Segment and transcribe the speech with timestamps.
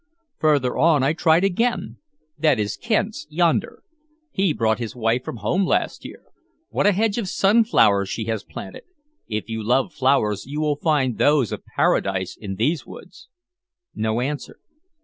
[0.39, 1.97] Further on I tried again.
[2.35, 3.83] "That is Kent's, yonder.
[4.31, 6.23] He brought his wife from home last year.
[6.69, 8.81] What a hedge of sunflowers she has planted!
[9.27, 13.29] If you love flowers, you will find those of paradise in these woods."
[13.93, 14.57] No answer.